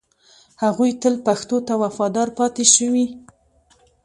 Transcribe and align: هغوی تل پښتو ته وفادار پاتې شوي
هغوی 0.63 0.91
تل 1.01 1.15
پښتو 1.25 1.57
ته 1.67 1.73
وفادار 1.83 2.27
پاتې 2.37 2.65
شوي 2.75 3.05